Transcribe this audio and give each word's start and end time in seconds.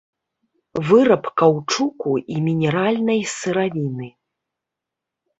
Выраб 0.87 1.27
каўчуку 1.41 2.11
і 2.35 2.37
мінеральнай 2.45 3.21
сыравіны. 3.33 4.09